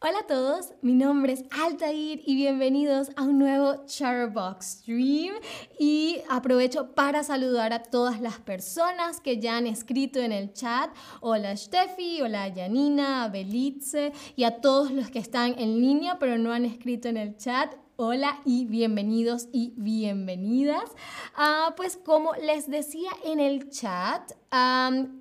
Hola 0.00 0.20
a 0.20 0.26
todos, 0.28 0.74
mi 0.80 0.94
nombre 0.94 1.32
es 1.32 1.42
Altair 1.50 2.22
y 2.24 2.36
bienvenidos 2.36 3.10
a 3.16 3.24
un 3.24 3.36
nuevo 3.36 3.84
Charbox 3.84 4.64
Stream 4.64 5.34
y 5.76 6.18
aprovecho 6.30 6.94
para 6.94 7.24
saludar 7.24 7.72
a 7.72 7.82
todas 7.82 8.20
las 8.20 8.38
personas 8.38 9.20
que 9.20 9.40
ya 9.40 9.56
han 9.56 9.66
escrito 9.66 10.20
en 10.20 10.30
el 10.30 10.52
chat. 10.52 10.94
Hola 11.20 11.56
Steffi, 11.56 12.22
hola 12.22 12.48
Janina, 12.54 13.28
Belitze 13.28 14.12
y 14.36 14.44
a 14.44 14.60
todos 14.60 14.92
los 14.92 15.10
que 15.10 15.18
están 15.18 15.58
en 15.58 15.80
línea 15.80 16.16
pero 16.20 16.38
no 16.38 16.52
han 16.52 16.64
escrito 16.64 17.08
en 17.08 17.16
el 17.16 17.36
chat. 17.36 17.74
Hola 18.00 18.38
y 18.44 18.64
bienvenidos 18.66 19.48
y 19.50 19.72
bienvenidas. 19.76 20.88
Ah, 21.34 21.74
pues 21.76 21.96
como 21.96 22.32
les 22.34 22.70
decía 22.70 23.10
en 23.24 23.40
el 23.40 23.70
chat, 23.70 24.22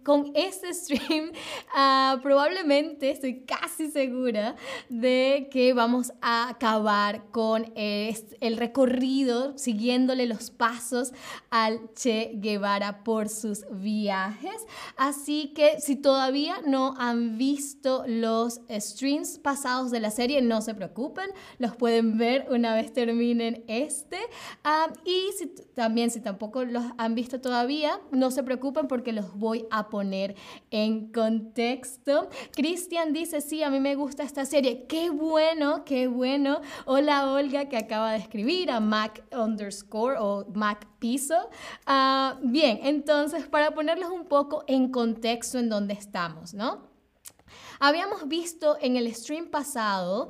con 0.04 0.32
este 0.36 0.73
stream 0.73 1.32
uh, 1.75 2.21
probablemente 2.21 3.11
estoy 3.11 3.42
casi 3.42 3.92
segura 3.92 4.55
de 4.89 5.50
que 5.52 5.74
vamos 5.74 6.14
a 6.21 6.50
acabar 6.50 7.25
con 7.32 7.71
el 7.75 8.57
recorrido 8.57 9.57
siguiéndole 9.57 10.28
los 10.28 10.50
pasos 10.50 11.11
al 11.50 11.94
Che 11.94 12.33
Guevara 12.36 13.04
por 13.04 13.28
sus 13.28 13.66
viajes. 13.69 14.66
Así 14.96 15.52
que 15.54 15.82
si 15.82 15.96
todavía 15.96 16.61
no 16.66 16.94
han 16.97 17.38
visto 17.38 18.04
los 18.07 18.61
streams 18.69 19.39
pasados 19.39 19.91
de 19.91 20.00
la 20.00 20.11
serie, 20.11 20.41
no 20.41 20.61
se 20.61 20.74
preocupen, 20.74 21.30
los 21.57 21.75
pueden 21.75 22.18
ver 22.18 22.47
una 22.50 22.67
vez 22.76 22.94
terminen 22.94 23.64
este. 23.68 24.18
y 25.06 25.32
si, 25.38 25.48
también 25.74 26.12
si 26.12 26.21
tampoco 26.21 26.66
los 26.66 26.84
han 26.98 27.16
visto 27.16 27.42
todavía, 27.42 28.00
no 28.12 28.32
se 28.32 28.44
preocupen 28.44 28.88
porque 28.88 29.14
los 29.14 29.38
voy 29.38 29.66
a 29.71 29.89
poner 29.89 30.36
en 30.72 31.11
contexto. 31.11 32.30
Cristian 32.56 33.14
dice, 33.14 33.41
sí, 33.41 33.64
a 33.64 33.69
mí 33.69 33.80
me 33.80 33.95
gusta 33.95 34.23
esta 34.23 34.45
serie. 34.45 34.86
Qué 34.88 35.09
bueno, 35.09 35.83
qué 35.86 36.08
bueno. 36.08 36.61
Hola 36.86 37.31
Olga 37.31 37.69
que 37.69 37.78
acaba 37.78 38.11
de 38.11 38.17
escribir 38.17 38.72
a 38.72 38.80
Mac 38.80 39.23
underscore 39.31 40.17
o 40.19 40.45
Mac 40.53 40.88
piso. 41.00 41.50
Ah, 41.86 42.39
bien, 42.44 42.80
entonces 42.84 43.47
para 43.47 43.72
ponerlos 43.72 44.09
un 44.11 44.25
poco 44.25 44.63
en 44.67 44.91
contexto 44.91 45.59
en 45.59 45.69
donde 45.69 45.94
estamos, 45.94 46.53
¿no? 46.53 46.97
Habíamos 47.80 48.28
visto 48.28 48.78
en 48.81 48.97
el 48.97 49.14
stream 49.14 49.47
pasado 49.47 50.30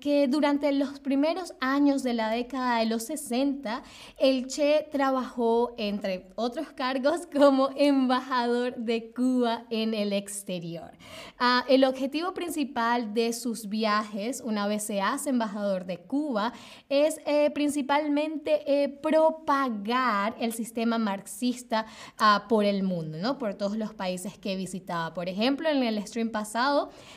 que 0.00 0.26
durante 0.28 0.72
los 0.72 1.00
primeros 1.00 1.54
años 1.60 2.02
de 2.02 2.14
la 2.14 2.30
década 2.30 2.78
de 2.78 2.86
los 2.86 3.04
60, 3.04 3.82
el 4.18 4.46
Che 4.46 4.88
trabajó, 4.90 5.74
entre 5.76 6.28
otros 6.34 6.68
cargos, 6.72 7.26
como 7.34 7.70
embajador 7.76 8.76
de 8.76 9.12
Cuba 9.12 9.66
en 9.70 9.92
el 9.92 10.12
exterior. 10.12 10.92
Ah, 11.38 11.64
el 11.68 11.84
objetivo 11.84 12.32
principal 12.32 13.12
de 13.12 13.32
sus 13.32 13.68
viajes, 13.68 14.40
una 14.44 14.66
vez 14.66 14.84
se 14.84 15.00
hace 15.00 15.30
embajador 15.30 15.84
de 15.84 15.98
Cuba, 15.98 16.52
es 16.88 17.20
eh, 17.26 17.50
principalmente 17.50 18.62
eh, 18.66 18.88
propagar 18.88 20.34
el 20.38 20.52
sistema 20.52 20.96
marxista 20.98 21.86
ah, 22.18 22.46
por 22.48 22.64
el 22.64 22.82
mundo, 22.82 23.18
¿no? 23.18 23.36
por 23.36 23.54
todos 23.54 23.76
los 23.76 23.92
países 23.92 24.38
que 24.38 24.56
visitaba. 24.56 25.12
Por 25.12 25.28
ejemplo, 25.28 25.68
en 25.68 25.82
el 25.82 26.04
stream 26.06 26.30
pasado, 26.30 26.43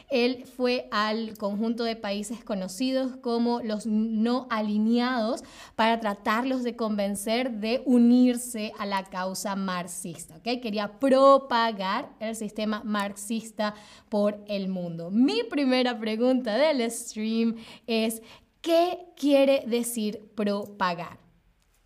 él 0.10 0.46
fue 0.46 0.88
al 0.92 1.38
conjunto 1.38 1.84
de 1.84 1.96
países 1.96 2.44
conocidos 2.44 3.18
como 3.18 3.62
los 3.62 3.86
no 3.86 4.48
alineados 4.50 5.44
para 5.76 6.00
tratarlos 6.00 6.64
de 6.64 6.76
convencer 6.76 7.52
de 7.52 7.82
unirse 7.86 8.72
a 8.78 8.86
la 8.86 9.04
causa 9.04 9.56
marxista. 9.56 10.38
¿okay? 10.38 10.60
Quería 10.60 11.00
propagar 11.00 12.10
el 12.20 12.36
sistema 12.36 12.82
marxista 12.84 13.74
por 14.10 14.44
el 14.48 14.68
mundo. 14.68 15.12
Mi 15.12 15.44
primera 15.44 16.00
pregunta 16.00 16.56
del 16.56 16.90
stream 16.90 17.56
es, 17.86 18.22
¿qué 18.62 19.08
quiere 19.16 19.64
decir 19.68 20.32
propagar? 20.36 21.20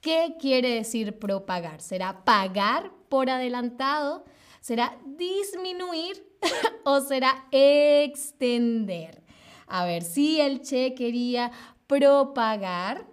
¿Qué 0.02 0.36
quiere 0.40 0.70
decir 0.76 1.20
propagar? 1.20 1.82
¿Será 1.82 2.26
pagar 2.26 2.92
por 3.08 3.30
adelantado? 3.30 4.26
¿Será 4.60 4.98
disminuir 5.06 6.31
o 6.84 7.00
será 7.02 7.46
extender? 7.52 9.22
A 9.68 9.86
ver, 9.86 10.04
si 10.04 10.40
el 10.42 10.62
Che 10.62 10.94
quería 10.94 11.52
propagar 11.88 13.11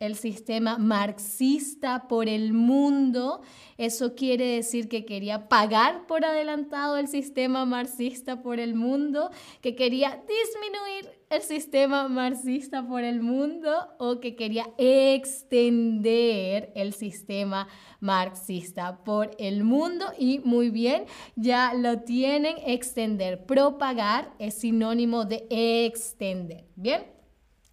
el 0.00 0.16
sistema 0.16 0.78
marxista 0.78 2.08
por 2.08 2.26
el 2.26 2.54
mundo, 2.54 3.42
eso 3.76 4.14
quiere 4.14 4.46
decir 4.46 4.88
que 4.88 5.04
quería 5.04 5.46
pagar 5.46 6.06
por 6.06 6.24
adelantado 6.24 6.96
el 6.96 7.06
sistema 7.06 7.66
marxista 7.66 8.40
por 8.40 8.60
el 8.60 8.74
mundo, 8.74 9.30
que 9.60 9.76
quería 9.76 10.22
disminuir 10.26 11.20
el 11.28 11.42
sistema 11.42 12.08
marxista 12.08 12.88
por 12.88 13.04
el 13.04 13.20
mundo 13.20 13.70
o 13.98 14.20
que 14.20 14.36
quería 14.36 14.70
extender 14.78 16.72
el 16.74 16.94
sistema 16.94 17.68
marxista 18.00 19.04
por 19.04 19.32
el 19.38 19.64
mundo 19.64 20.06
y 20.18 20.38
muy 20.38 20.70
bien, 20.70 21.04
ya 21.36 21.74
lo 21.74 22.00
tienen, 22.00 22.56
extender, 22.64 23.44
propagar 23.44 24.32
es 24.38 24.54
sinónimo 24.54 25.26
de 25.26 25.46
extender, 25.50 26.64
¿bien? 26.74 27.19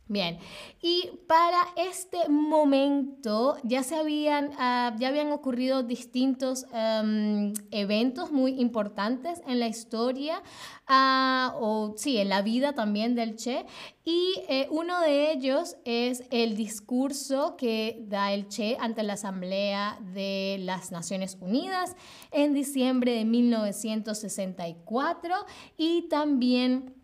Bien, 0.10 0.40
y 0.82 1.10
para 1.28 1.58
este 1.76 2.30
momento 2.30 3.58
ya 3.64 3.84
se 3.84 3.98
habían, 3.98 4.52
ah, 4.58 4.96
ya 4.98 5.10
habían 5.10 5.34
ocurrido 5.34 5.84
distintos 5.84 6.66
em, 6.74 7.54
eventos 7.72 8.32
muy 8.32 8.62
importantes 8.62 9.42
en 9.46 9.60
la 9.60 9.68
historia, 9.68 10.42
ah, 10.88 11.54
o 11.60 11.94
sí, 11.98 12.20
en 12.20 12.30
la 12.30 12.42
vida 12.42 12.72
también 12.72 13.16
del 13.16 13.36
Che, 13.36 13.66
y 14.06 14.36
eh, 14.48 14.70
uno 14.72 15.02
de 15.02 15.34
ellos 15.34 15.76
es 15.84 16.24
el 16.32 16.56
discurso 16.56 17.58
que 17.58 18.02
da 18.08 18.32
el 18.32 18.48
Che 18.48 18.78
ante 18.80 19.04
la 19.04 19.12
Asamblea 19.14 20.00
de 20.14 20.56
las 20.62 20.94
Naciones 20.94 21.38
Unidas 21.42 21.98
en 22.32 22.54
diciembre 22.54 23.12
de 23.12 23.26
1964 23.26 25.36
y 25.76 26.04
también 26.04 26.96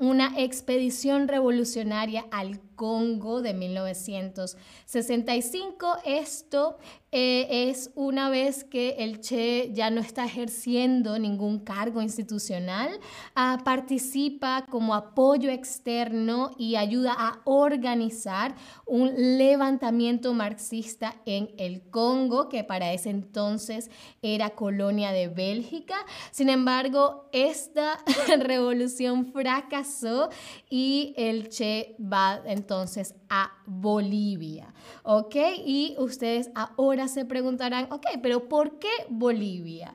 una 0.00 0.32
expedición 0.36 1.28
revolucionaria 1.28 2.24
al 2.30 2.60
Congo 2.76 3.42
de 3.42 3.54
1965. 3.54 5.96
Esto 6.04 6.78
eh, 7.18 7.70
es 7.70 7.92
una 7.94 8.28
vez 8.28 8.64
que 8.64 8.96
el 8.98 9.20
Che 9.20 9.72
ya 9.72 9.88
no 9.88 10.02
está 10.02 10.26
ejerciendo 10.26 11.18
ningún 11.18 11.60
cargo 11.60 12.02
institucional, 12.02 12.90
ah, 13.34 13.62
participa 13.64 14.66
como 14.68 14.94
apoyo 14.94 15.48
externo 15.48 16.50
y 16.58 16.76
ayuda 16.76 17.14
a 17.16 17.40
organizar 17.44 18.54
un 18.84 19.38
levantamiento 19.38 20.34
marxista 20.34 21.16
en 21.24 21.48
el 21.56 21.88
Congo, 21.88 22.50
que 22.50 22.64
para 22.64 22.92
ese 22.92 23.08
entonces 23.08 23.90
era 24.20 24.50
colonia 24.50 25.10
de 25.12 25.28
Bélgica. 25.28 25.96
Sin 26.32 26.50
embargo, 26.50 27.30
esta 27.32 27.96
revolución 28.40 29.32
fracasó 29.32 30.28
y 30.68 31.14
el 31.16 31.48
Che 31.48 31.96
va 31.98 32.42
entonces 32.66 33.14
a 33.28 33.52
Bolivia, 33.64 34.74
¿ok? 35.04 35.36
Y 35.64 35.94
ustedes 35.98 36.50
ahora 36.56 37.06
se 37.06 37.24
preguntarán, 37.24 37.86
ok, 37.92 38.04
pero 38.24 38.48
¿por 38.48 38.80
qué 38.80 38.90
Bolivia? 39.08 39.94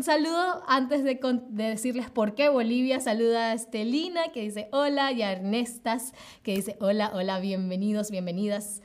saludo 0.00 0.62
antes 0.68 1.02
de, 1.02 1.18
decirles 1.50 2.10
por 2.10 2.36
qué 2.36 2.48
Bolivia, 2.48 3.00
saluda 3.00 3.50
a 3.50 3.54
Estelina 3.54 4.30
que 4.32 4.42
dice 4.42 4.68
hola 4.70 5.10
y 5.10 5.22
a 5.22 5.32
Ernestas 5.32 6.12
que 6.44 6.52
dice 6.52 6.76
hola, 6.80 7.10
hola, 7.12 7.40
bienvenidos, 7.40 8.12
bienvenidas. 8.12 8.80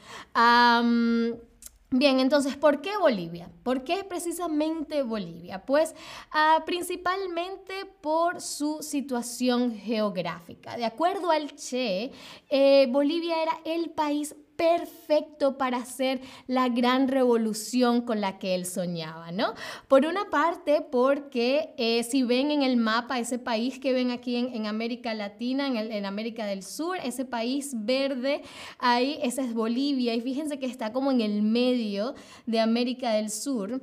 Bien, 1.91 2.19
entonces, 2.19 2.55
¿por 2.55 2.81
qué 2.81 2.95
Bolivia? 2.97 3.49
¿Por 3.63 3.83
qué 3.83 4.03
precisamente 4.03 5.01
Bolivia? 5.01 5.65
Pues 5.65 5.95
ah, 6.31 6.61
principalmente 6.63 7.85
por 8.01 8.41
su 8.41 8.83
situación 8.83 9.73
geográfica. 9.75 10.77
De 10.77 10.85
acuerdo 10.85 11.31
al 11.31 11.55
Che, 11.55 12.11
eh, 12.49 12.87
Bolivia 12.91 13.41
era 13.41 13.53
el 13.65 13.89
país 13.89 14.35
perfecto 14.59 15.57
para 15.57 15.77
hacer 15.77 16.19
la 16.45 16.67
gran 16.67 17.07
revolución 17.07 18.01
con 18.01 18.19
la 18.19 18.39
que 18.39 18.55
él 18.55 18.65
soñaba, 18.65 19.31
¿no? 19.31 19.53
Por 19.87 20.05
una 20.05 20.29
parte, 20.29 20.81
porque 20.81 21.73
eh, 21.77 22.03
si 22.03 22.23
ven 22.23 22.51
en 22.51 22.63
el 22.63 22.75
mapa 22.75 23.19
ese 23.19 23.39
país 23.39 23.79
que 23.79 23.93
ven 23.93 24.11
aquí 24.11 24.35
en, 24.35 24.65
América 24.65 25.13
Latina, 25.13 25.67
en, 25.67 26.05
América 26.05 26.45
del 26.45 26.63
Sur, 26.63 26.97
ese 27.01 27.23
país 27.23 27.71
verde, 27.73 28.41
ahí, 28.79 29.17
esa 29.23 29.43
es 29.43 29.53
Bolivia, 29.53 30.13
y 30.13 30.19
fíjense 30.19 30.59
que 30.59 30.65
está 30.65 30.91
como 30.91 31.09
en 31.11 31.21
el 31.21 31.41
medio 31.41 32.15
de 32.45 32.59
América 32.59 33.13
del 33.13 33.29
Sur. 33.29 33.81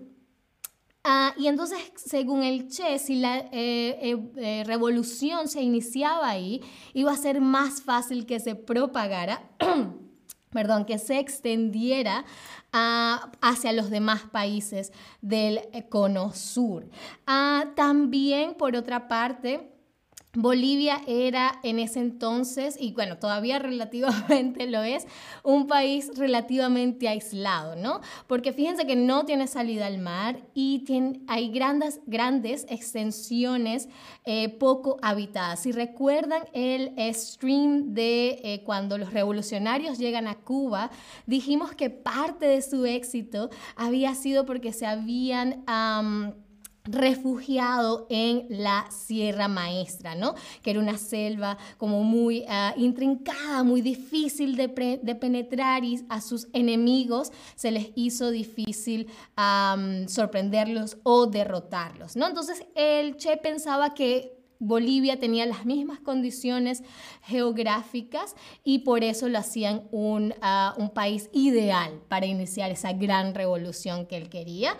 Ah, 1.05 1.33
y 1.39 1.47
entonces, 1.47 1.79
según 1.95 2.43
el 2.43 2.69
Che, 2.69 2.99
si 2.99 3.17
la 3.17 3.39
eh, 3.51 4.19
eh, 4.37 4.63
revolución 4.67 5.49
se 5.49 5.63
iniciaba 5.63 6.29
ahí, 6.29 6.61
iba 6.93 7.13
a 7.13 7.17
ser 7.17 7.41
más 7.41 7.81
fácil 7.81 8.27
que 8.27 8.41
se 8.41 8.57
propagara. 8.57 9.43
perdón, 10.51 10.85
que 10.85 10.99
se 10.99 11.19
extendiera 11.19 12.25
hacia 12.73 13.73
los 13.73 13.91
demás 13.91 14.23
países 14.31 14.93
del 15.23 15.61
cono 15.89 16.33
sur. 16.33 16.89
Ah, 17.27 17.67
también, 17.75 18.55
por 18.55 18.77
otra 18.77 19.09
parte, 19.09 19.76
Bolivia 20.37 21.01
era 21.07 21.59
en 21.63 21.79
ese 21.79 22.01
entonces, 22.01 22.77
y 22.79 22.93
bueno, 22.93 23.17
todavía 23.17 23.59
relativamente 23.59 24.67
lo 24.67 24.83
es, 24.83 25.07
un 25.43 25.67
país 25.67 26.11
relativamente 26.17 27.09
aislado, 27.09 27.75
¿no? 27.75 28.01
Porque 28.27 28.53
fíjense 28.53 28.87
que 28.87 28.97
no 28.97 29.25
tiene 29.25 29.47
salida 29.47 29.87
al 29.87 29.99
mar 29.99 30.39
y 30.55 30.81
tiene, 30.81 31.21
hay 31.27 31.51
grandes, 31.51 32.01
grandes 32.07 32.67
extensiones 32.69 33.89
eh, 34.25 34.51
poco 34.51 34.99
habitadas. 35.03 35.61
Si 35.61 35.73
recuerdan 35.73 36.43
el 36.53 36.93
stream 37.15 37.95
de 37.95 38.41
eh, 38.43 38.63
cuando 38.65 38.99
los 38.99 39.13
revolucionarios 39.13 39.99
llegan 39.99 40.29
a 40.29 40.35
Cuba, 40.35 40.91
dijimos 41.27 41.75
que 41.75 41.89
parte 41.89 42.47
de 42.47 42.61
su 42.61 42.85
éxito 42.85 43.49
había 43.75 44.15
sido 44.15 44.45
porque 44.45 44.73
se 44.73 44.87
habían 44.87 45.65
refugiado 46.87 48.07
en 48.11 48.47
la 48.49 48.87
Sierra 48.91 49.49
Maestra, 49.49 50.15
¿no? 50.15 50.35
Que 50.63 50.71
era 50.71 50.81
una 50.81 50.99
selva 50.99 51.59
como 51.79 52.03
muy 52.03 52.45
ah, 52.49 52.75
intrincada, 52.77 53.63
muy 53.63 53.81
difícil 53.81 54.57
de, 54.57 54.69
penetrar 54.69 55.85
y 55.85 56.05
a 56.09 56.21
sus 56.21 56.49
enemigos 56.53 57.33
se 57.55 57.71
les 57.71 57.91
hizo 57.95 58.31
difícil 58.31 59.09
sorprenderlos 60.07 60.99
o 61.03 61.27
derrotarlos, 61.27 62.17
¿no? 62.17 62.27
Entonces 62.27 62.65
el 62.75 63.17
Che 63.17 63.37
pensaba 63.37 63.95
que 63.95 64.36
Bolivia 64.59 65.19
tenía 65.19 65.47
las 65.47 65.65
mismas 65.65 66.01
condiciones 66.01 66.83
geográficas 67.23 68.35
y 68.65 68.81
por 68.81 69.05
eso 69.05 69.29
lo 69.29 69.39
hacían 69.39 69.83
un, 69.91 70.35
ah, 70.41 70.75
país 70.95 71.29
ideal 71.33 72.01
para 72.09 72.27
iniciar 72.27 72.71
esa 72.71 72.93
gran 72.93 73.35
revolución 73.35 74.07
que 74.07 74.17
él 74.17 74.29
quería. 74.29 74.77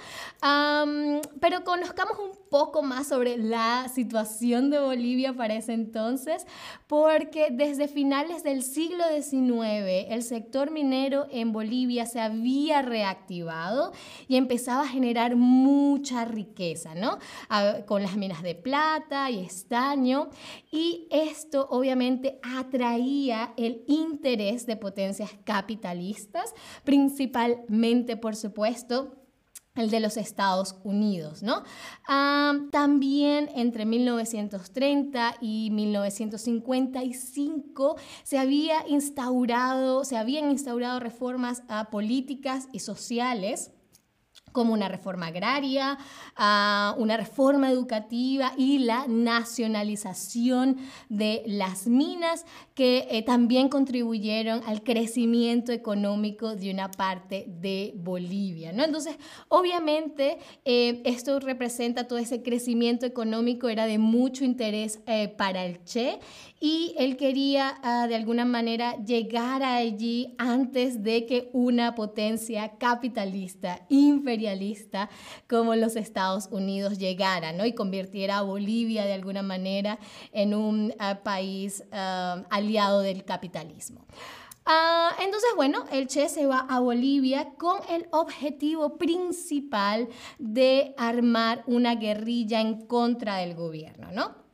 pero 1.41 1.65
conozcamos 1.65 2.19
un 2.19 2.46
poco 2.51 2.83
más 2.83 3.09
sobre 3.09 3.37
la 3.37 3.89
situación 3.89 4.71
de 4.71 4.79
Bolivia 4.79 5.35
para 5.35 5.55
ese 5.55 5.73
entonces, 5.73 6.47
porque 6.87 7.49
desde 7.51 7.89
finales 7.89 8.43
del 8.43 8.63
siglo 8.63 9.05
XIX 9.15 10.07
el 10.09 10.23
sector 10.23 10.71
minero 10.71 11.27
en 11.31 11.53
Bolivia 11.53 12.07
se 12.07 12.21
había 12.21 12.83
reactivado 12.83 13.93
y 14.29 14.37
empezaba 14.37 14.83
a 14.83 14.89
generar 14.89 15.37
mucha 15.37 16.25
riqueza, 16.25 16.95
¿no? 16.95 17.19
Con 17.87 18.03
las 18.03 18.17
minas 18.17 18.43
de 18.43 18.55
plata 18.55 19.31
y 19.31 19.41
estaño, 19.41 20.29
y 20.71 21.09
esto 21.11 21.67
obviamente 21.71 22.39
atraía 22.43 23.53
el 23.57 23.85
interés 23.87 24.67
de 24.67 24.77
potencias 24.77 25.31
capitalistas, 25.45 26.55
principalmente, 26.85 28.17
por 28.17 28.37
supuesto, 28.37 29.26
el 29.77 29.91
de 29.91 30.01
los 30.01 30.17
Estados 30.17 30.77
Unidos, 30.83 31.43
¿no? 31.43 31.63
también 32.71 33.51
entre 33.55 33.85
1930 33.85 35.37
y 35.41 35.71
1955 35.71 37.97
se 38.23 38.39
había 38.39 38.89
instaurado, 38.89 40.05
se 40.05 40.17
habían 40.17 40.51
instaurado 40.51 41.01
reformas 41.01 41.63
ah, 41.69 41.89
políticas 41.91 42.69
y 42.73 42.79
sociales 42.81 43.73
como 44.57 44.73
una 44.73 44.89
reforma 44.89 45.27
agraria, 45.27 45.99
ah, 46.35 46.95
una 46.97 47.19
reforma 47.19 47.71
educativa 47.71 48.55
y 48.57 48.79
la 48.79 49.07
nacionalización 49.07 50.79
de 51.11 51.43
las 51.45 51.87
minas 51.87 52.47
que 52.75 53.07
eh, 53.11 53.21
también 53.21 53.69
contribuyeron 53.69 54.63
al 54.67 54.83
crecimiento 54.83 55.73
económico 55.73 56.57
de 56.57 56.71
una 56.71 56.91
parte 56.91 57.45
de 57.49 57.93
Bolivia. 57.97 58.73
¿no? 58.73 58.83
Entonces, 58.83 59.19
obviamente, 59.49 60.39
eh, 60.65 61.03
esto 61.05 61.39
representa 61.39 62.09
todo 62.09 62.19
ese 62.19 62.43
crecimiento 62.43 63.05
económico, 63.05 63.69
era 63.69 63.85
de 63.85 63.99
mucho 63.99 64.43
interés 64.43 65.01
eh, 65.07 65.29
para 65.29 65.67
el 65.67 65.85
Che 65.85 66.19
y 66.61 66.95
él 66.97 67.17
quería 67.17 67.79
ah, 67.83 68.07
de 68.09 68.15
alguna 68.15 68.47
manera 68.47 68.97
llegar 69.05 69.63
allí 69.63 70.35
antes 70.39 71.03
de 71.03 71.27
que 71.27 71.51
una 71.53 71.95
potencia 71.95 72.79
capitalista 72.79 73.85
como 75.49 75.75
los 75.75 75.97
Estados 75.97 76.49
Unidos 76.51 76.99
llegara 76.99 77.53
y 77.67 77.73
convirtiera 77.73 78.39
a 78.39 78.43
Bolivia 78.43 79.05
de 79.05 79.13
alguna 79.13 79.43
manera 79.43 79.99
en 80.33 80.55
un 80.55 80.95
ah, 80.99 81.21
país 81.23 81.85
ah, 81.93 82.45
aliado 82.51 83.01
del 83.01 83.25
capitalismo. 83.25 84.05
entonces, 85.21 85.51
bueno, 85.57 85.85
el 85.93 86.07
Che 86.09 86.29
se 86.29 86.47
va 86.47 86.67
a 86.69 86.81
Bolivia 86.81 87.55
con 87.57 87.79
el 87.89 88.09
objetivo 88.11 88.97
principal 88.99 90.09
de 90.39 90.95
armar 90.99 91.63
una 91.67 91.95
guerrilla 91.95 92.61
en 92.61 92.87
contra 92.87 93.37
del 93.37 93.55
gobierno, 93.55 94.11
¿no? 94.13 94.46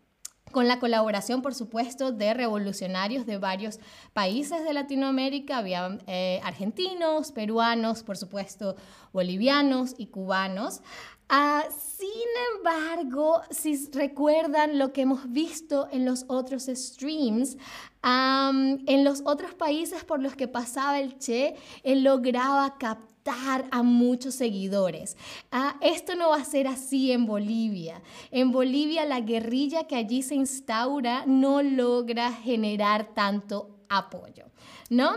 Con 0.53 0.69
la 0.69 0.79
colaboración, 0.79 1.43
por 1.43 1.55
supuesto, 1.55 2.13
de 2.13 2.35
revolucionarios 2.35 3.27
de 3.27 3.39
varios 3.39 3.81
países 4.13 4.63
de 4.65 4.73
Latinoamérica. 4.73 5.59
Había 5.59 5.99
eh, 6.07 6.41
argentinos, 6.45 7.33
peruanos, 7.33 8.03
por 8.03 8.17
supuesto, 8.17 8.77
bolivianos 9.13 9.95
y 9.99 10.07
cubanos. 10.07 10.83
Ah, 11.29 11.65
sin 11.71 12.11
embargo, 12.57 13.41
si 13.51 13.89
recuerdan 13.91 14.79
lo 14.79 14.93
que 14.93 15.03
hemos 15.03 15.33
visto 15.33 15.89
en 15.91 16.05
los 16.05 16.27
otros 16.29 16.67
streams, 16.67 17.57
en 18.03 19.05
los 19.05 19.23
otros 19.25 19.55
países 19.55 20.05
por 20.05 20.21
los 20.21 20.35
que 20.35 20.49
pasaba 20.49 21.01
el 21.01 21.19
Che, 21.19 21.55
él 21.85 22.03
lograba 22.03 22.77
captar 22.79 23.67
a 23.71 23.83
muchos 23.83 24.35
seguidores. 24.35 25.17
Ah, 25.53 25.77
esto 25.81 26.17
no 26.17 26.31
va 26.31 26.37
a 26.37 26.45
ser 26.45 26.67
así 26.67 27.13
en 27.13 27.27
Bolivia. 27.27 28.03
En 28.31 28.51
Bolivia 28.51 29.05
la 29.05 29.21
guerrilla 29.21 29.85
que 29.85 29.97
allí 29.97 30.23
se 30.23 30.35
instaura 30.35 31.25
no 31.27 31.63
logra 31.63 32.33
generar 32.33 33.15
tanto 33.15 33.71
apoyo, 33.89 34.47
¿no? 34.91 35.13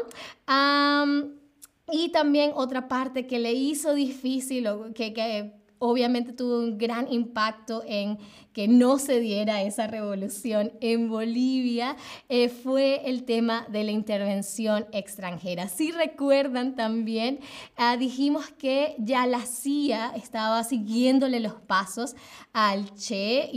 y 1.92 2.10
también 2.10 2.52
otra 2.56 2.88
parte 2.88 3.28
que 3.28 3.40
le 3.40 3.54
hizo 3.54 3.94
difícil, 3.94 4.68
que, 4.96 5.14
que 5.14 5.54
obviamente 5.86 6.34
tuvo 6.34 6.60
un 6.60 6.78
gran 6.78 7.12
impacto 7.12 7.84
en 7.86 8.18
que 8.56 8.70
no 8.70 9.00
se 9.00 9.20
diera 9.20 9.64
esa 9.64 9.86
revolución 9.86 10.72
en 10.80 11.10
Bolivia 11.10 11.98
eh, 12.30 12.48
fue 12.48 13.02
el 13.10 13.26
tema 13.26 13.68
de 13.70 13.84
la 13.84 13.92
intervención 13.92 14.86
extranjera. 14.94 15.68
Si 15.68 15.92
recuerdan 15.92 16.76
también, 16.76 17.42
ah, 17.76 17.98
dijimos 17.98 18.46
que 18.58 18.96
ya 18.98 19.28
la 19.28 19.42
CIA 19.42 20.14
estaba 20.16 20.64
siguiéndole 20.64 21.42
los 21.42 21.56
pasos 21.56 22.16
al 22.54 22.96
Che 22.96 23.52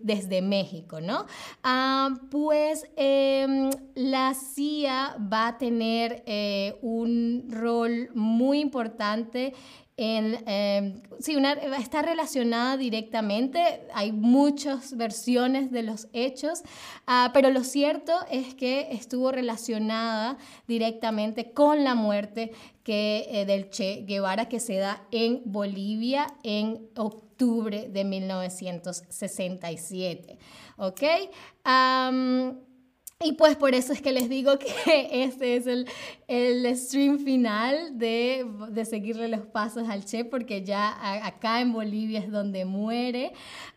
desde 0.00 0.40
México, 0.40 1.02
¿no? 1.02 1.26
Ah, 1.62 2.08
pues 2.30 2.86
em, 2.96 3.68
la 3.94 4.32
CIA 4.32 5.18
va 5.30 5.48
a 5.48 5.58
tener 5.58 6.22
eh, 6.24 6.78
un 6.80 7.48
rol 7.50 8.08
muy 8.14 8.60
importante 8.60 9.52
em, 9.98 11.02
sí, 11.18 11.34
una, 11.34 11.52
está 11.52 12.02
relacionada 12.02 12.76
directamente, 12.76 13.80
hay 13.92 14.12
muchas 14.12 14.96
versiones 14.96 15.72
de 15.72 15.82
los 15.82 16.06
hechos, 16.12 16.62
ah, 17.06 17.32
pero 17.34 17.50
lo 17.50 17.64
cierto 17.64 18.12
es 18.30 18.54
que 18.54 18.92
estuvo 18.92 19.32
relacionada 19.32 20.38
directamente 20.68 21.50
con 21.52 21.82
la 21.82 21.96
muerte 21.96 22.52
que, 22.84 23.26
eh, 23.28 23.44
del 23.44 23.70
Che 23.70 24.04
Guevara 24.06 24.48
que 24.48 24.60
se 24.60 24.76
da 24.76 25.02
en 25.10 25.42
Bolivia 25.44 26.28
en 26.44 26.88
octubre 26.96 27.88
de 27.88 28.04
1967. 28.04 30.38
¿Ok? 30.76 31.02
Y 33.20 33.32
pues 33.32 33.56
por 33.56 33.74
eso 33.74 33.92
es 33.92 34.00
que 34.00 34.12
les 34.12 34.28
digo 34.28 34.60
que 34.60 34.68
este 35.24 35.56
es 35.56 35.66
el, 35.66 35.88
el 36.28 36.76
stream 36.76 37.18
final 37.18 37.98
de, 37.98 38.46
de, 38.70 38.84
seguirle 38.84 39.26
los 39.26 39.40
pasos 39.40 39.88
al 39.88 40.04
Che, 40.04 40.24
porque 40.24 40.62
ya 40.62 41.26
acá 41.26 41.60
en 41.60 41.72
Bolivia 41.72 42.20
es 42.20 42.30
donde 42.30 42.64
muere. 42.64 43.32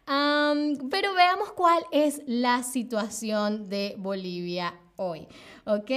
pero 0.06 1.16
veamos 1.16 1.54
cuál 1.54 1.84
es 1.92 2.22
la 2.28 2.62
situación 2.62 3.68
de 3.68 3.96
Bolivia 3.98 4.76
hoy. 5.02 5.28
¿ok? 5.66 5.92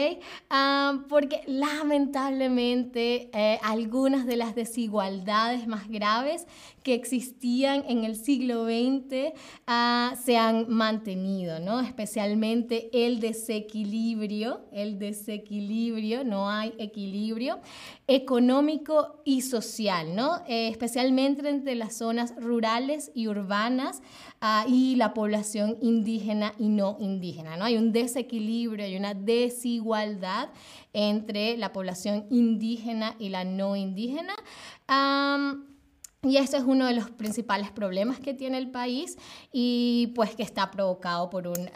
porque 1.08 1.42
lamentablemente 1.46 3.30
eh, 3.32 3.58
algunas 3.62 4.26
de 4.26 4.36
las 4.36 4.54
desigualdades 4.54 5.66
más 5.66 5.88
graves 5.88 6.46
que 6.82 6.94
existían 6.94 7.84
en 7.88 8.04
el 8.04 8.14
siglo 8.14 8.66
XX 8.66 9.32
ah, 9.66 10.14
se 10.22 10.36
han 10.36 10.68
mantenido, 10.68 11.58
¿no? 11.58 11.80
Especialmente 11.80 12.90
el 12.92 13.20
desequilibrio, 13.20 14.66
el 14.70 14.98
desequilibrio, 14.98 16.24
no 16.24 16.50
hay 16.50 16.74
equilibrio 16.78 17.60
económico 18.06 19.22
y 19.24 19.40
social, 19.40 20.14
¿no? 20.14 20.42
Eh, 20.46 20.68
especialmente 20.68 21.48
entre 21.48 21.74
las 21.74 21.96
zonas 21.96 22.34
rurales 22.36 23.10
y 23.14 23.28
urbanas 23.28 24.02
ah, 24.42 24.66
y 24.68 24.96
la 24.96 25.14
población 25.14 25.78
indígena 25.80 26.52
y 26.58 26.68
no 26.68 26.98
indígena, 27.00 27.56
¿no? 27.56 27.64
Hay 27.64 27.76
un 27.76 27.92
desequilibrio, 27.92 28.84
hay 28.84 28.93
una 28.96 29.14
desigualdad 29.14 30.50
entre 30.92 31.56
la 31.56 31.72
población 31.72 32.26
indígena 32.30 33.14
y 33.18 33.28
la 33.28 33.44
no 33.44 33.76
indígena. 33.76 34.34
Y 36.26 36.38
este 36.38 36.56
es 36.56 36.64
uno 36.64 36.86
de 36.86 36.94
los 36.94 37.10
principales 37.10 37.70
problemas 37.70 38.18
que 38.18 38.32
tiene 38.32 38.56
el 38.56 38.70
país 38.70 39.18
y 39.52 40.12
pues 40.14 40.34
que 40.34 40.42
está 40.42 40.70
provocado 40.70 41.28
por 41.28 41.46
un 41.46 41.68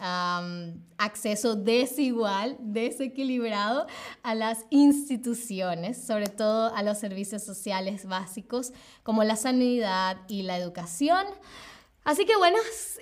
acceso 0.96 1.54
desigual, 1.54 2.56
desequilibrado 2.60 3.87
a 4.22 4.34
las 4.34 4.64
instituciones, 4.70 6.02
sobre 6.02 6.28
todo 6.28 6.75
a 6.75 6.82
los 6.82 6.96
servicios 6.96 7.42
sociales 7.42 8.06
básicos 8.06 8.72
como 9.02 9.22
la 9.22 9.37
sanidad 9.37 10.16
y 10.28 10.42
la 10.42 10.56
educación. 10.56 11.26
Así 12.08 12.24
que 12.24 12.38
bueno, 12.38 12.56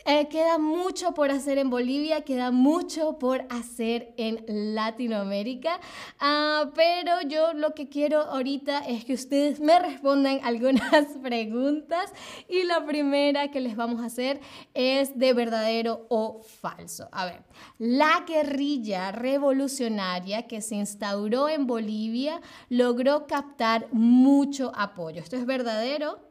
eh, 0.05 0.27
queda 0.27 0.59
mucho 0.59 1.15
por 1.15 1.31
hacer 1.31 1.59
en 1.59 1.71
Bolivia, 1.71 2.23
queda 2.23 2.51
mucho 2.51 3.21
por 3.21 3.45
hacer 3.51 4.13
en 4.17 4.45
Latinoamérica, 4.75 5.79
ah, 6.19 6.73
pero 6.75 7.23
yo 7.23 7.53
lo 7.53 7.73
que 7.73 7.89
quiero 7.89 8.23
ahorita 8.23 8.81
es 8.81 9.05
que 9.05 9.15
ustedes 9.15 9.61
me 9.61 9.79
respondan 9.79 10.41
algunas 10.43 11.07
preguntas 11.23 12.13
y 12.49 12.65
la 12.65 12.85
primera 12.85 13.53
que 13.53 13.61
les 13.61 13.77
vamos 13.77 14.03
a 14.03 14.07
hacer 14.07 14.41
es 14.75 15.17
de 15.17 15.33
verdadero 15.35 16.09
o 16.09 16.41
falso. 16.43 17.09
A 17.13 17.27
ver, 17.27 17.45
la 17.79 18.25
guerrilla 18.27 19.13
revolucionaria 19.13 20.49
que 20.49 20.61
se 20.61 20.75
instauró 20.75 21.49
en 21.49 21.69
Bolivia 21.69 22.41
logró 22.71 23.29
captar 23.29 23.87
mucho 23.93 24.73
apoyo. 24.75 25.23
¿Esto 25.23 25.37
es 25.37 25.47
verdadero? 25.47 26.26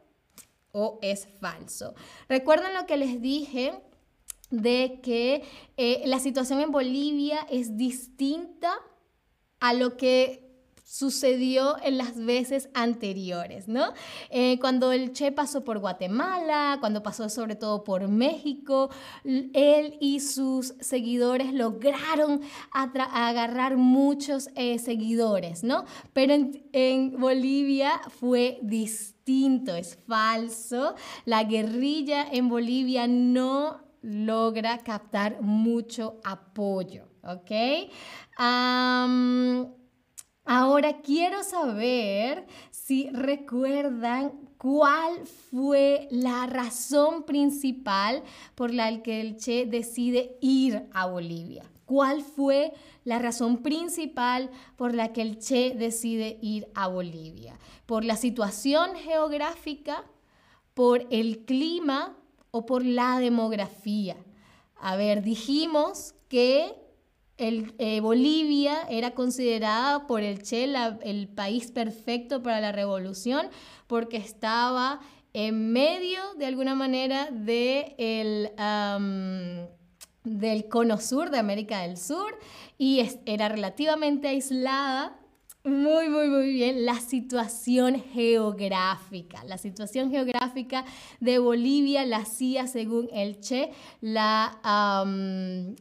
O 0.76 0.98
es 1.00 1.26
falso. 1.40 1.94
Recuerden 2.28 2.74
lo 2.74 2.84
que 2.84 2.98
les 2.98 3.22
dije 3.22 3.72
de 4.50 5.00
que 5.02 5.42
eh, 5.78 6.02
la 6.04 6.18
situación 6.18 6.60
en 6.60 6.70
Bolivia 6.70 7.46
es 7.50 7.78
distinta 7.78 8.74
a 9.58 9.72
lo 9.72 9.96
que 9.96 10.45
sucedió 10.86 11.76
en 11.82 11.98
las 11.98 12.16
veces 12.16 12.68
anteriores, 12.72 13.66
¿no? 13.66 13.92
Eh, 14.30 14.58
cuando 14.60 14.92
el 14.92 15.12
Che 15.12 15.32
pasó 15.32 15.64
por 15.64 15.80
Guatemala, 15.80 16.76
cuando 16.78 17.02
pasó 17.02 17.28
sobre 17.28 17.56
todo 17.56 17.82
por 17.82 18.06
México, 18.06 18.88
él 19.24 19.98
y 20.00 20.20
sus 20.20 20.74
seguidores 20.80 21.52
lograron 21.52 22.40
agarrar 22.70 23.76
muchos 23.76 24.48
eh, 24.54 24.78
seguidores, 24.78 25.64
¿no? 25.64 25.84
Pero 26.12 26.34
en 26.72 27.20
Bolivia 27.20 28.00
fue 28.20 28.60
distinto 28.62 29.16
es 29.74 29.98
falso. 30.06 30.94
La 31.24 31.42
guerrilla 31.42 32.28
en 32.30 32.48
Bolivia 32.48 33.08
no 33.08 33.80
logra 34.02 34.78
captar 34.78 35.42
mucho 35.42 36.20
apoyo, 36.22 37.08
¿ok? 37.24 37.50
Ahora 40.46 41.00
quiero 41.02 41.42
saber 41.42 42.46
si 42.70 43.10
recuerdan 43.10 44.32
cuál 44.56 45.26
fue 45.26 46.08
la 46.10 46.46
razón 46.46 47.24
principal 47.24 48.22
por 48.54 48.72
la 48.72 49.02
que 49.02 49.20
el 49.20 49.36
Che 49.36 49.66
decide 49.66 50.38
ir 50.40 50.88
a 50.92 51.06
Bolivia. 51.06 51.64
¿Cuál 51.84 52.22
fue 52.22 52.72
la 53.04 53.18
razón 53.18 53.58
principal 53.58 54.50
por 54.76 54.94
la 54.94 55.12
que 55.12 55.22
el 55.22 55.38
Che 55.38 55.74
decide 55.74 56.38
ir 56.40 56.68
a 56.74 56.88
Bolivia? 56.88 57.58
¿Por 57.84 58.04
la 58.04 58.16
situación 58.16 58.96
geográfica, 58.96 60.04
por 60.74 61.06
el 61.10 61.44
clima 61.44 62.16
o 62.50 62.66
por 62.66 62.84
la 62.84 63.18
demografía? 63.18 64.16
A 64.80 64.96
ver, 64.96 65.22
dijimos 65.22 66.14
que 66.28 66.85
el, 67.38 67.74
eh, 67.78 68.00
Bolivia 68.00 68.86
era 68.88 69.10
considerada 69.12 70.06
por 70.06 70.22
el 70.22 70.42
Che 70.42 70.64
el 71.02 71.28
país 71.28 71.70
perfecto 71.70 72.42
para 72.42 72.60
la 72.60 72.72
revolución 72.72 73.48
porque 73.86 74.16
estaba 74.16 75.00
en 75.32 75.70
medio, 75.72 76.18
de 76.38 76.46
alguna 76.46 76.74
manera, 76.74 77.28
de 77.30 77.94
el, 77.98 78.50
del 80.24 80.68
cono 80.68 80.98
sur 80.98 81.30
de 81.30 81.38
América 81.38 81.82
del 81.82 81.98
Sur 81.98 82.38
y 82.78 83.06
era 83.26 83.50
relativamente 83.50 84.28
aislada. 84.28 85.18
Muy, 85.66 86.08
muy, 86.08 86.28
muy 86.28 86.52
bien. 86.52 86.86
La 86.86 87.00
situación 87.00 88.00
geográfica. 88.12 89.42
La 89.42 89.58
situación 89.58 90.12
geográfica 90.12 90.84
de 91.18 91.40
Bolivia 91.40 92.06
la 92.06 92.18
hacía, 92.18 92.68
según 92.68 93.08
el 93.12 93.40
Che, 93.40 93.72
la, 94.00 94.60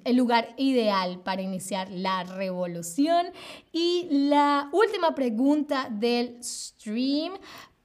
el 0.03 0.15
lugar 0.15 0.55
ideal 0.57 1.19
para 1.19 1.43
iniciar 1.43 1.91
la 1.91 2.23
revolución. 2.23 3.27
Y 3.71 4.07
la 4.09 4.69
última 4.73 5.13
pregunta 5.13 5.87
del 5.91 6.43
stream 6.43 7.33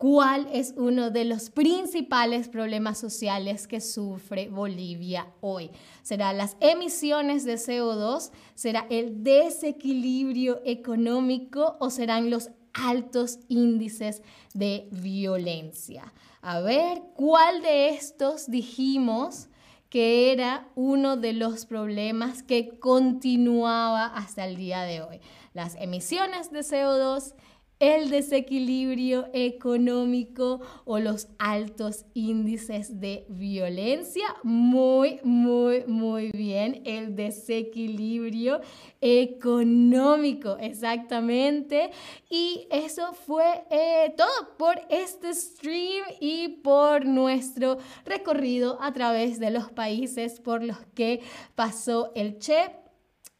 cuál 0.01 0.49
es 0.51 0.73
uno 0.79 1.11
de 1.11 1.27
los 1.27 1.51
principales 1.51 2.49
problemas 2.49 2.97
sociales 2.97 3.69
que 3.69 3.83
sufre 3.83 4.49
Bolivia 4.49 5.27
hoy. 5.43 5.71
¿Será 6.03 6.33
las 6.33 6.57
emisiones 6.61 7.45
de 7.45 7.57
CO2? 7.57 8.31
¿Será 8.55 8.87
el 8.89 9.23
desequilibrio 9.23 10.63
económico 10.65 11.77
o 11.81 11.91
serán 11.91 12.31
los 12.31 12.49
altos 12.73 13.41
índices 13.49 14.23
de 14.55 14.89
violencia? 14.91 16.15
A 16.41 16.61
ver, 16.61 17.03
¿cuál 17.15 17.61
de 17.61 17.91
estos 17.91 18.51
dijimos 18.51 19.51
que 19.91 20.33
era 20.33 20.67
uno 20.77 21.19
de 21.19 21.35
los 21.35 21.67
problemas 21.67 22.43
que 22.43 22.79
continuaba 22.79 24.07
hasta 24.07 24.47
el 24.47 24.57
día 24.57 24.81
de 24.81 25.03
hoy? 25.03 25.21
Las 25.53 25.75
emisiones 25.75 26.51
de 26.51 26.61
CO2, 26.61 27.35
el 27.81 28.11
desequilibrio 28.11 29.29
económico 29.33 30.61
o 30.85 30.99
los 30.99 31.29
altos 31.39 32.05
índices 32.13 33.01
de 33.01 33.25
violencia. 33.31 34.37
Muy, 34.43 35.19
muy, 35.25 35.85
muy 35.87 36.31
bien. 36.31 36.83
El 36.85 37.17
desequilibrio 37.17 38.61
económico, 39.01 40.59
exactamente. 40.59 41.91
Y 42.29 42.69
eso 42.71 43.15
fue 43.15 43.65
eh, 43.71 44.15
todo 44.15 44.57
por 44.59 44.81
este 44.91 45.33
stream 45.33 46.05
y 46.21 46.49
por 46.49 47.07
nuestro 47.07 47.79
recorrido 48.05 48.79
a 48.83 48.93
través 48.93 49.41
de 49.41 49.51
los 49.51 49.73
países 49.73 50.39
por 50.39 50.63
los 50.63 50.77
que 50.95 51.23
pasó 51.55 52.13
el 52.15 52.39
Che. 52.39 52.77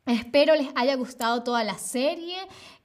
Espero 0.07 0.57
les 0.57 0.69
haya 0.77 0.97
gustado 0.97 1.45
toda 1.45 1.63
la 1.63 1.77
serie. 1.77 2.37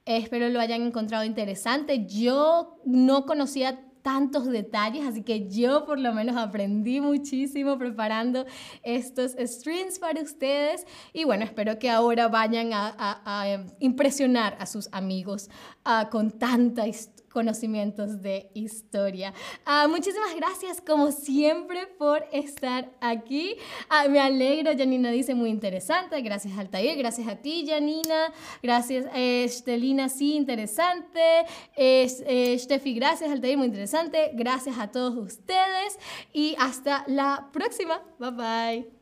Espero 0.06 0.48
lo 0.48 0.60
hayan 0.60 0.82
encontrado 0.82 1.24
interesante. 1.24 2.06
Yo 2.06 2.80
no 2.84 3.26
conocía 3.26 3.82
tantos 4.02 4.46
detalles, 4.46 5.04
así 5.04 5.24
que 5.24 5.48
yo 5.48 5.84
por 5.84 5.98
lo 5.98 6.12
menos 6.14 6.36
aprendí 6.36 7.00
muchísimo 7.00 7.76
preparando 7.76 8.46
estos 8.84 9.32
streams 9.32 9.98
para 9.98 10.22
ustedes 10.22 10.86
y 11.12 11.24
bueno, 11.24 11.44
espero 11.44 11.80
que 11.80 11.90
ahora 11.90 12.28
vayan 12.28 12.70
a, 12.72 13.66
impresionar 13.80 14.56
a 14.60 14.66
sus 14.66 14.88
amigos 14.92 15.50
ah, 15.84 16.08
con 16.08 16.30
tanta 16.30 16.86
historia 16.86 17.25
conocimientos 17.36 18.22
de 18.22 18.50
historia. 18.54 19.34
Ah, 19.66 19.88
muchísimas 19.90 20.34
gracias 20.34 20.80
como 20.80 21.12
siempre 21.12 21.86
por 21.86 22.24
estar 22.32 22.90
aquí. 22.98 23.56
Ah, 23.90 24.08
me 24.08 24.20
alegro, 24.20 24.70
Janina 24.74 25.10
dice 25.10 25.34
muy 25.34 25.50
interesante. 25.50 26.22
Gracias 26.22 26.56
Altair, 26.56 26.96
gracias 26.96 27.28
a 27.28 27.36
ti 27.36 27.66
Janina. 27.68 28.32
Gracias 28.62 29.04
Estelina, 29.14 30.08
sí, 30.08 30.34
interesante. 30.34 31.44
Eh, 31.76 32.56
Steffi, 32.58 32.94
gracias 32.94 33.30
Altair, 33.30 33.58
muy 33.58 33.66
interesante. 33.66 34.30
Gracias 34.32 34.78
a 34.78 34.90
todos 34.90 35.14
ustedes 35.18 35.98
y 36.32 36.56
hasta 36.58 37.04
la 37.06 37.50
próxima. 37.52 38.00
Bye 38.18 38.30
bye. 38.30 38.95